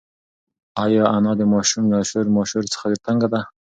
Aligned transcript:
ایا 0.83 1.03
انا 1.17 1.31
د 1.37 1.41
ماشوم 1.53 1.83
له 1.93 1.99
شور 2.09 2.25
ماشور 2.37 2.63
څخه 2.73 2.85
تنگه 3.05 3.27
ده؟ 3.33 3.41